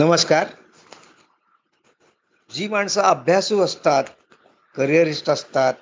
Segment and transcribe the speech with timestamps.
[0.00, 0.46] नमस्कार.
[2.54, 4.04] जी माणसं अभ्यासू असतात
[4.76, 5.74] करिअरिस्ट असतात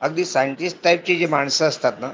[0.00, 2.12] अगदी सायंटिस्ट टाईपची जी माणसं असतात ना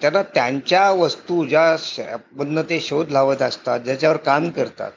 [0.00, 2.00] त्यांना त्यांच्या वस्तू ज्या श-
[2.40, 4.92] ते शोध लावत असतात ज्याच्यावर काम करतात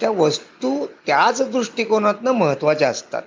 [0.00, 3.22] त्या वस्तू त्याच दृष्टिकोनातनं महत्त्वाच्या असतात.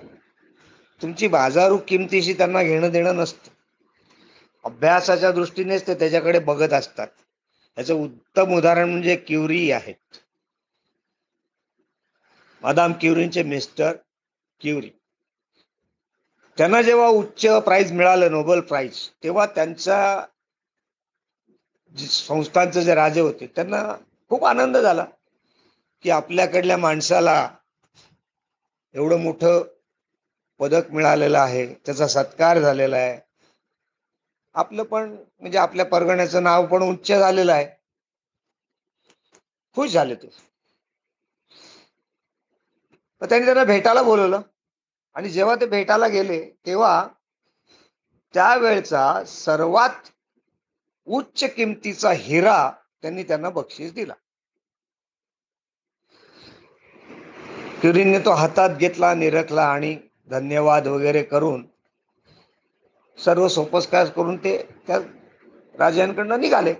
[1.02, 3.50] तुमची बाजारू किमतीशी त्यांना घेणं देणं नसतं.
[4.64, 7.08] अभ्यासाच्या दृष्टीनेच ते त्याच्याकडे बघत असतात.
[7.78, 9.94] याचं उत्तम उदाहरण म्हणजे क्युरी आहेत.
[12.64, 13.92] मादाम क्युरींचे मिस्टर
[14.60, 14.90] क्युरी.
[16.58, 20.26] त्यांना जेव्हा उच्च प्राईज मिळालं नोबेल प्राइज तेव्हा त्यांच्या
[21.98, 23.82] संस्थांचे जे राजे होते त्यांना
[24.28, 25.04] खूप आनंद झाला
[26.02, 27.36] की आपल्याकडल्या माणसाला
[28.94, 29.62] एवढं मोठं
[30.58, 33.18] पदक मिळालेलं आहे त्याचा सत्कार झालेला आहे.
[34.54, 37.66] आपलं पण म्हणजे आपल्या परगण्याचं नाव पण उच्च झालेलं आहे.
[39.74, 40.53] खुश झाले ते.
[43.24, 44.40] तर त्यांनी त्यांना भेटायला बोलवलं.
[45.16, 47.08] आणि जेव्हा ते भेटायला गेले तेव्हा
[48.34, 50.10] त्यावेळचा सर्वात
[51.06, 52.58] उच्च किमतीचा हिरा
[53.02, 54.14] त्यांनी त्यांना बक्षीस दिला.
[57.80, 59.96] क्युरीने तो हातात घेतला निरखला आणि
[60.30, 61.66] धन्यवाद वगैरे करून
[63.18, 64.98] सर्व सोपस्कार करून ते त्या
[65.74, 66.74] राजांकडनं निघाले.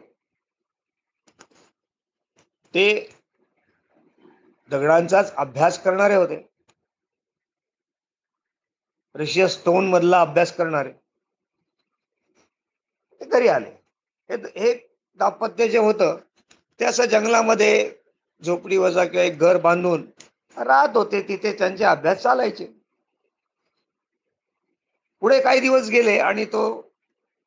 [2.75, 2.87] ते
[4.75, 6.48] दगडांचाच अभ्यास करणारे होते.
[9.14, 10.92] रशिया स्टोन मधला अभ्यास करणारे.
[13.20, 13.70] ते घरी आले.
[14.31, 14.72] हे हे
[15.20, 16.16] दाम्पत्य जे होतं
[16.81, 17.98] ते असं जंगलामध्ये
[18.42, 20.06] झोपडी वजा किंवा एक घर बांधून
[20.56, 22.66] राहत होते तिथे त्यांचे अभ्यास चालायचे.
[25.22, 26.64] पुढे काही दिवस गेले आणि तो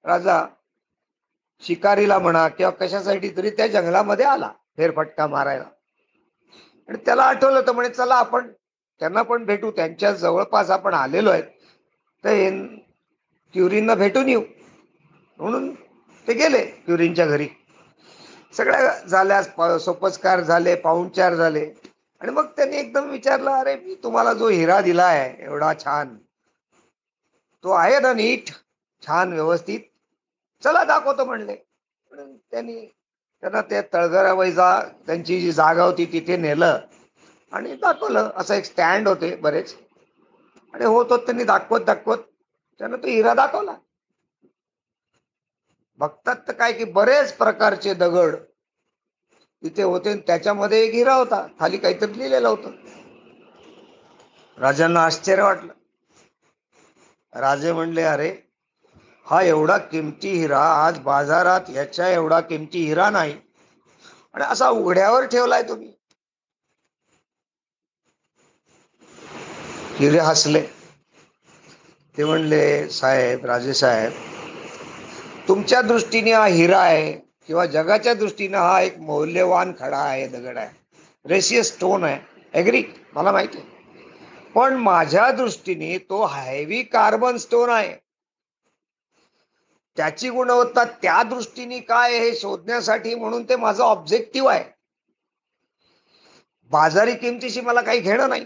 [0.05, 0.45] राजा
[1.63, 5.69] शिकारीला म्हणा किंवा कशासाठी तरी त्या जंगलामध्ये आला फेरफटका मारायला.
[6.89, 8.47] आणि त्याला आठवलं तर म्हणे चला आपण
[9.01, 11.43] त्यांना पण भेटू त्यांच्या जवळपास आपण आलेलो आहेत
[12.23, 12.49] तर हे
[13.53, 14.41] क्युरींना भेटून येऊ.
[15.39, 15.73] म्हणून
[16.27, 17.47] ते गेले क्युरींच्या घरी.
[18.53, 19.41] सगळ्या झाल्या
[19.79, 21.65] सोपस्कार झाले पाहुणचार झाले.
[22.21, 26.15] आणि मग त्यांनी एकदम विचारलं अरे मी तुम्हाला जो हिरा दिला आहे एवढा छान.
[27.63, 28.49] तो आहे ना नीट
[29.03, 29.79] छान व्यवस्थित.
[30.63, 31.55] चला दाखवतो म्हणले.
[32.11, 32.85] म्हणून त्यांनी
[33.41, 36.79] त्यांना त्या तळघरावैजा त्यांची जी जागा होती तिथे नेलं
[37.51, 38.29] आणि दाखवलं.
[38.35, 39.75] असं एक स्टँड होते बरेच.
[40.73, 42.17] आणि होत होत त्यांनी दाखवत दाखवत
[42.79, 43.75] त्यांना तो हिरा दाखवला.
[45.97, 48.35] बघतात तर काय की बरेच प्रकारचे दगड
[49.63, 51.47] तिथे होते आणि त्याच्यामध्ये एक हिरा होता.
[51.59, 52.71] खाली काहीतरी लिहिलेलं होतं.
[54.57, 55.73] राजांना आश्चर्य वाटलं.
[57.33, 58.46] राजे म्हणले अरे
[59.27, 63.35] हा एवढा किमती हिरा आज बाजारात याच्या एवढा किमती हिरा नाही.
[64.33, 65.93] आणि असा उघड्यावर ठेवलाय तुम्ही.
[69.99, 70.61] हिरे हसले.
[72.17, 74.11] ते म्हणले साहेब राजे साहेब
[75.47, 77.11] तुमच्या दृष्टीने हा हिरा आहे
[77.47, 80.69] किंवा जगाच्या दृष्टीने हा एक मौल्यवान खडा आहे दगड आहे.
[81.25, 82.19] रेसियस स्टोन आहे.
[82.53, 82.83] ॲग्री
[83.15, 83.67] मला माहिती आहे.
[84.55, 88.06] पण माझ्या दृष्टीने तो हायवी कार्बन स्टोन आहे.
[89.97, 94.63] त्याची गुणवत्ता त्या दृष्टीने काय हे शोधण्यासाठी म्हणून ते माझं ऑब्जेक्टिव्ह आहे.
[96.71, 98.45] बाजारी किमतीशी मला काही घेणं नाही.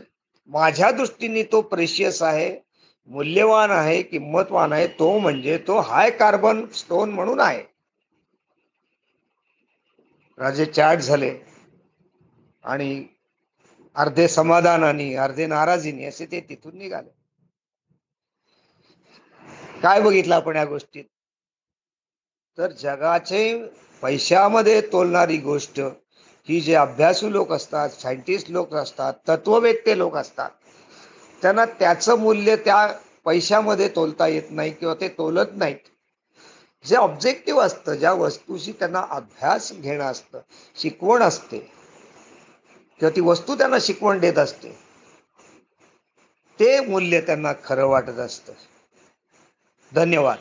[0.50, 2.60] माझ्या दृष्टीने तो प्रेशियस आहे
[3.10, 7.64] मूल्यवान आहे किंमतवान आहे तो म्हणजे तो हाय कार्बन स्टोन म्हणून आहे.
[10.38, 11.36] राजे चाट झाले
[12.64, 13.06] आणि
[13.96, 17.10] अर्धे समाधानाने अर्धे नाराजीने असे ते तिथून निघाले.
[19.84, 21.04] काय बघितलं आपण या गोष्टीत?
[22.58, 23.44] तर जगाचे
[24.02, 25.80] पैशामध्ये तोलणारी गोष्ट
[26.50, 30.50] ही जे अभ्यासू लोक असतात सायंटिस्ट लोक असतात तत्ववेत्ते लोक असतात
[31.42, 32.86] त्यांना त्याचं मूल्य त्या
[33.26, 35.78] पैशामध्ये तोलता येत नाही किंवा ते तोलत नाहीत.
[36.86, 40.40] जे ऑब्जेक्टिव्ह असतं ज्या वस्तूशी त्यांना अभ्यास घेणं असतं
[40.76, 41.60] शिकवण असते
[43.00, 44.78] किंवा ती वस्तू त्यांना शिकवण देत असते
[46.60, 48.54] ते मूल्य त्यांना खरं वाटत असतं.
[49.92, 50.38] धन्यवाद.